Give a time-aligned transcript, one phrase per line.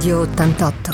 [0.00, 0.92] Radio 88.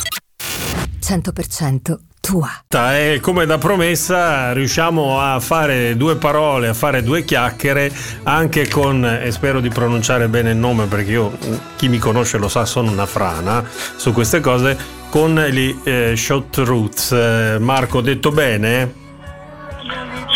[1.01, 2.51] 100% tua.
[2.69, 7.89] E come da promessa riusciamo a fare due parole, a fare due chiacchiere
[8.25, 11.39] anche con, e spero di pronunciare bene il nome perché io,
[11.77, 13.63] chi mi conosce lo sa, sono una frana
[13.95, 14.77] su queste cose,
[15.09, 17.13] con gli eh, Shot Roots.
[17.13, 18.93] Eh, Marco, detto bene?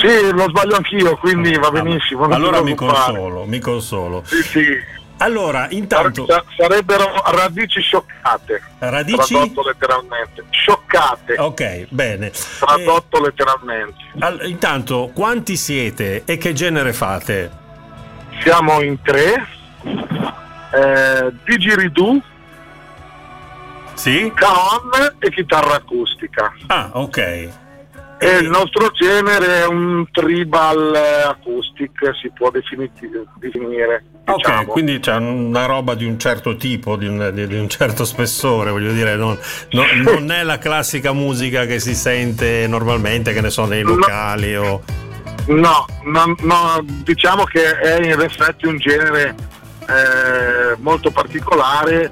[0.01, 2.23] Sì, lo sbaglio anch'io, quindi va benissimo.
[2.27, 4.23] Allora mi consolo, mi consolo.
[4.25, 4.99] Sì, sì.
[5.21, 6.27] Allora, intanto...
[6.57, 8.63] Sarebbero radici scioccate.
[8.79, 9.35] Radici?
[9.35, 10.45] Tradotto letteralmente.
[10.49, 11.35] Scioccate.
[11.39, 12.31] Ok, bene.
[12.31, 14.03] Tradotto eh, letteralmente.
[14.19, 17.51] All- intanto, quanti siete e che genere fate?
[18.43, 19.47] Siamo in tre.
[20.73, 22.21] Eh, Didgeridoo.
[23.93, 24.33] Sì.
[24.35, 26.55] Caon e chitarra acustica.
[26.69, 27.49] Ah, ok.
[28.23, 30.95] E il nostro genere è un tribal
[31.27, 34.05] acoustic, si può definire.
[34.27, 34.61] Diciamo.
[34.61, 38.73] Ok, quindi c'è una roba di un certo tipo, di un, di, un certo spessore,
[38.73, 39.39] voglio dire, non,
[39.71, 44.53] no, non, è la classica musica che si sente normalmente, che ne so, nei locali
[44.53, 44.63] no.
[44.65, 44.83] o...
[45.47, 49.35] No, no, no, diciamo che è in effetti un genere
[49.81, 52.11] eh, molto particolare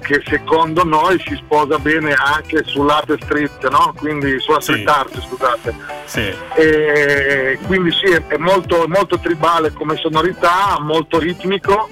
[0.00, 3.92] che secondo noi si sposa bene anche sull'arte street, no?
[3.96, 4.98] quindi sulla street sì.
[4.98, 5.74] art, scusate.
[6.04, 6.34] Sì.
[6.54, 11.88] E quindi sì, è molto, molto tribale come sonorità, molto ritmico.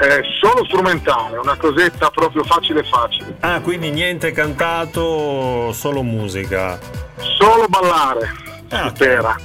[0.00, 3.36] Eh, solo strumentale, una cosetta proprio facile facile.
[3.40, 6.78] Ah, quindi niente cantato, solo musica.
[7.16, 8.46] Solo ballare.
[8.70, 8.92] Ah,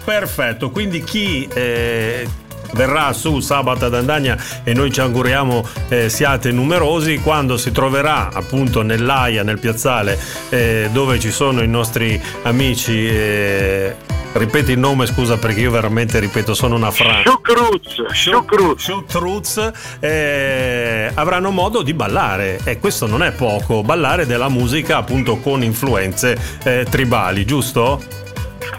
[0.03, 2.27] perfetto, quindi chi eh,
[2.73, 8.29] verrà su sabato ad Andagna e noi ci auguriamo eh, siate numerosi quando si troverà
[8.31, 13.07] appunto nell'AIA, nel piazzale eh, dove ci sono i nostri amici.
[13.07, 13.95] Eh,
[14.33, 17.21] Ripeti il nome, scusa, perché io veramente ripeto, sono una frana.
[17.23, 19.71] Shukruz, Shukruz.
[19.99, 25.61] eh, avranno modo di ballare e questo non è poco, ballare della musica appunto con
[25.63, 28.22] influenze eh, tribali, giusto?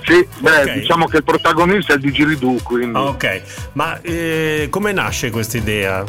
[0.04, 0.80] Sì, beh, okay.
[0.80, 2.98] diciamo che il protagonista è il Digiridoo, quindi.
[2.98, 6.04] Ok, ma eh, come nasce questa idea?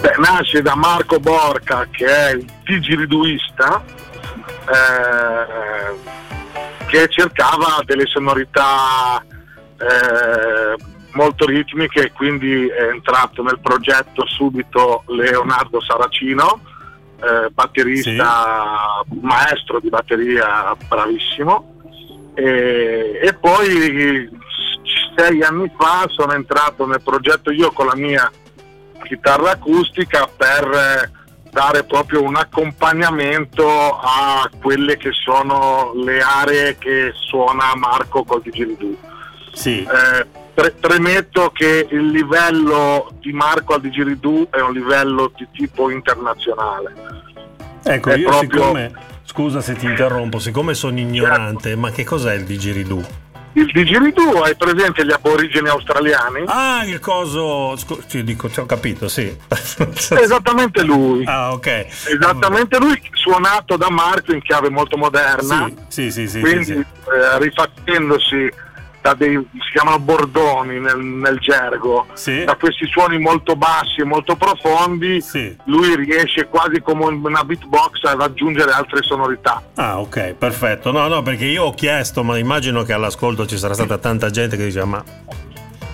[0.00, 3.82] Beh, nasce da Marco Borca, che è il digiriduista,
[4.68, 5.94] eh,
[6.86, 10.76] che cercava delle sonorità eh,
[11.12, 16.60] molto ritmiche quindi è entrato nel progetto subito Leonardo Saracino,
[17.20, 19.18] eh, batterista, sì.
[19.20, 21.69] maestro di batteria bravissimo
[22.34, 24.28] e, e poi
[25.16, 28.30] sei anni fa sono entrato nel progetto io con la mia
[29.02, 31.10] chitarra acustica per
[31.50, 33.66] dare proprio un accompagnamento
[33.98, 38.94] a quelle che sono le aree che suona Marco col Digiridoo.
[39.52, 39.82] Sì.
[39.82, 45.90] Eh, pre- premetto che il livello di Marco al Digiridoo è un livello di tipo
[45.90, 46.94] internazionale.
[47.82, 48.60] Ecco, è io proprio...
[48.60, 48.92] siccome
[49.30, 53.06] Scusa se ti interrompo, siccome sono ignorante, ma che cos'è il digeridoo?
[53.52, 56.42] Il digeridoo, hai presente gli aborigeni australiani?
[56.46, 59.32] Ah, il coso, scu- sì, dico, ho capito, sì.
[60.20, 61.22] Esattamente lui.
[61.26, 61.66] Ah, ok.
[61.66, 65.70] Esattamente lui, suonato da Marco in chiave molto moderna.
[65.86, 66.28] Sì, sì, sì.
[66.28, 66.78] sì quindi sì, sì.
[66.80, 68.50] Eh, rifacendosi
[69.00, 72.44] da dei, si chiamano bordoni nel, nel gergo, sì.
[72.44, 75.56] da questi suoni molto bassi e molto profondi, sì.
[75.64, 79.62] lui riesce quasi come una beatbox ad aggiungere altre sonorità.
[79.74, 80.90] Ah, ok, perfetto.
[80.90, 84.56] No, no, perché io ho chiesto, ma immagino che all'ascolto ci sarà stata tanta gente
[84.56, 85.02] che dice ma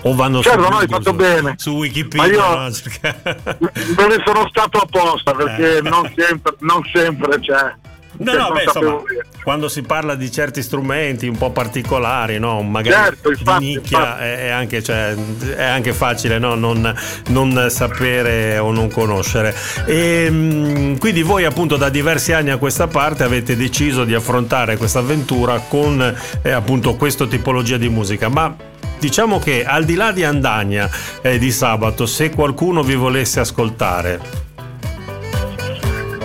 [0.01, 1.53] o vanno certo, su, no, hai fatto su, bene.
[1.57, 2.21] su Wikipedia.
[2.21, 3.71] Ma io no?
[3.97, 5.81] me ne sono stato apposta perché eh.
[5.81, 7.75] non, sempre, non sempre c'è.
[8.19, 9.01] No, no, beh, insomma,
[9.43, 12.61] quando si parla di certi strumenti un po' particolari, no?
[12.63, 15.15] magari certo, infatti, di nicchia, è anche, cioè,
[15.55, 16.55] è, anche, facile no?
[16.55, 16.93] non,
[17.27, 19.55] non, sapere o non conoscere.
[19.85, 24.77] E, ehm, quindi voi appunto da diversi anni a questa parte avete deciso di affrontare
[24.77, 28.55] questa avventura con eh, appunto questa tipologia di musica, ma
[28.99, 30.89] diciamo che al di là di Andagna
[31.21, 34.46] eh, di sabato, se qualcuno vi volesse ascoltare,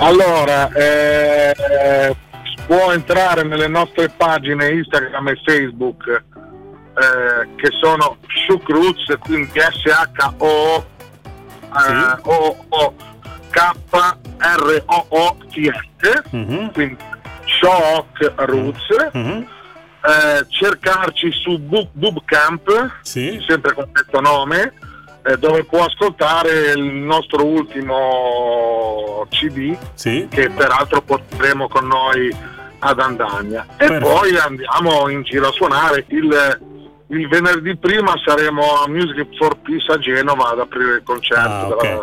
[0.02, 2.14] allora, eh,
[2.66, 10.84] può entrare nelle nostre pagine Instagram e Facebook eh, che sono Shukruz, quindi S-H-O
[11.72, 12.94] eh, O
[13.50, 14.86] K-R-O-O-T-S,
[16.34, 16.66] mm-hmm.
[16.68, 16.96] quindi
[17.44, 18.86] Shock Roots.
[19.16, 19.42] Mm-hmm.
[20.48, 23.40] Cercarci su Book, Bootcamp, sì.
[23.46, 24.72] sempre con questo nome,
[25.38, 30.26] dove può ascoltare il nostro ultimo CD, sì.
[30.28, 32.34] che peraltro porteremo con noi
[32.80, 33.64] ad Andagna.
[33.76, 34.06] E Perfetto.
[34.06, 36.04] poi andiamo in giro a suonare.
[36.08, 36.60] Il,
[37.08, 41.48] il, venerdì prima saremo a Music for Peace a Genova ad aprire il concerto.
[41.48, 42.00] Ah, okay.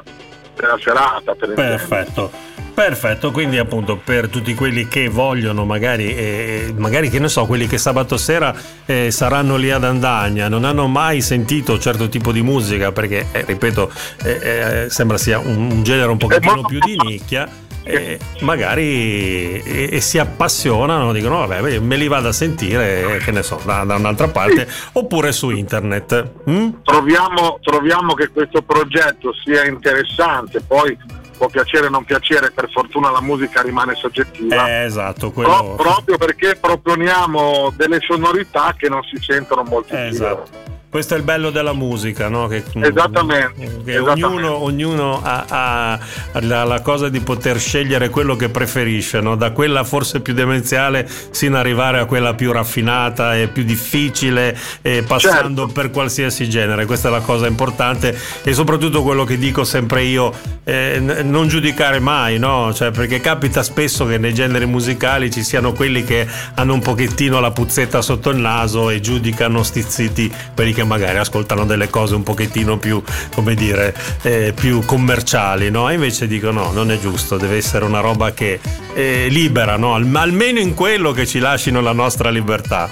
[0.56, 1.36] durante la serata.
[1.36, 2.31] Per Perfetto.
[2.79, 7.67] Perfetto, quindi appunto per tutti quelli che vogliono, magari, eh, magari che ne so, quelli
[7.67, 8.55] che sabato sera
[8.85, 13.43] eh, saranno lì ad Andagna, non hanno mai sentito certo tipo di musica, perché eh,
[13.45, 13.91] ripeto,
[14.23, 17.49] eh, eh, sembra sia un, un genere un pochettino più di nicchia
[17.83, 23.43] e magari e, e si appassionano, dicono vabbè me li vado a sentire, che ne
[23.43, 26.31] so, da, da un'altra parte oppure su internet.
[26.49, 26.69] Mm?
[26.83, 30.97] Troviamo, troviamo che questo progetto sia interessante, poi
[31.39, 34.68] può piacere o non piacere, per fortuna la musica rimane soggettiva.
[34.68, 35.75] Eh, esatto, quello...
[35.75, 39.95] Pro- proprio perché proponiamo delle sonorità che non si sentono molto.
[39.95, 40.77] Eh, esatto.
[40.89, 42.47] Questo è il bello della musica, no?
[42.47, 43.81] Che, esattamente.
[43.86, 44.25] Che esattamente.
[44.25, 46.00] Ognuno, ognuno ha, ha
[46.39, 49.36] la, la, cosa di poter scegliere quello che preferisce, no?
[49.36, 54.57] da quella forse più demenziale sino ad arrivare a quella più raffinata e più difficile,
[54.81, 55.80] e passando certo.
[55.80, 56.88] per qualsiasi genere.
[56.88, 60.33] Questa è la cosa importante e soprattutto quello che dico sempre io,
[60.63, 62.74] eh, non giudicare mai, no?
[62.74, 67.39] cioè, perché capita spesso che nei generi musicali ci siano quelli che hanno un pochettino
[67.39, 72.15] la puzzetta sotto il naso e giudicano stizziti quelli che che magari ascoltano delle cose
[72.15, 73.03] un pochettino più,
[73.35, 75.89] come dire, eh, più commerciali, no?
[75.89, 78.59] E invece dicono no, non è giusto, deve essere una roba che
[78.93, 79.93] è libera, no?
[79.93, 82.89] almeno in quello che ci lasciano la nostra libertà.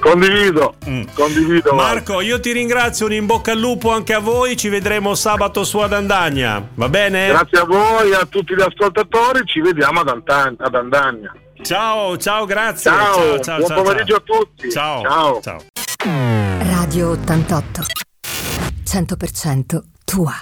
[0.00, 1.02] Condivido, mm.
[1.14, 1.74] condivido.
[1.74, 5.64] Marco, io ti ringrazio, un in bocca al lupo anche a voi, ci vedremo sabato
[5.64, 7.28] su ad Andagna, va bene?
[7.28, 11.34] Grazie a voi a tutti gli ascoltatori, ci vediamo ad, Antagna, ad Andagna.
[11.62, 12.90] Ciao, ciao, grazie.
[12.90, 14.36] Ciao, ciao, ciao buon ciao, pomeriggio ciao.
[14.36, 14.70] a tutti.
[14.70, 15.02] Ciao.
[15.02, 15.40] ciao.
[15.42, 16.44] ciao.
[16.96, 17.82] Radio 88
[18.84, 20.32] 100% tua.